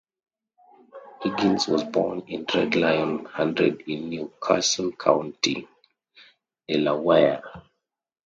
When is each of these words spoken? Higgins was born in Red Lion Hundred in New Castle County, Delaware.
Higgins 1.21 1.67
was 1.67 1.83
born 1.83 2.21
in 2.21 2.43
Red 2.55 2.73
Lion 2.73 3.23
Hundred 3.25 3.81
in 3.81 4.09
New 4.09 4.33
Castle 4.43 4.91
County, 4.93 5.67
Delaware. 6.67 7.43